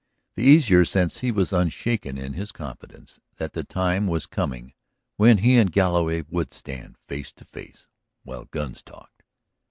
The 0.35 0.41
easier 0.41 0.83
since 0.83 1.19
he 1.19 1.29
was 1.31 1.53
unshaken 1.53 2.17
in 2.17 2.33
his 2.33 2.51
confidence 2.51 3.19
that 3.37 3.53
the 3.53 3.63
time 3.63 4.07
was 4.07 4.25
coming 4.25 4.73
when 5.15 5.37
he 5.37 5.57
and 5.59 5.71
Galloway 5.71 6.23
would 6.27 6.53
stand 6.53 6.97
face 7.07 7.31
to 7.33 7.45
face 7.45 7.85
while 8.23 8.45
guns 8.45 8.81
talked. 8.81 9.21